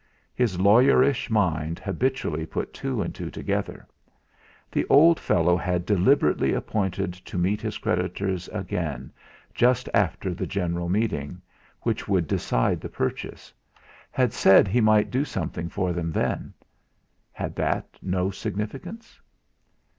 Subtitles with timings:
[0.33, 3.87] His lawyerish mind habitually put two and two together.
[4.71, 9.11] The old fellow had deliberately appointed to meet his creditors again
[9.53, 11.39] just after the general meeting
[11.81, 13.53] which would decide the purchase
[14.09, 16.55] had said he might do something for them then.
[17.31, 19.21] Had that no significance?